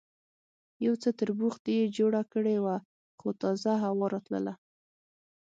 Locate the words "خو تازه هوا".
3.19-4.05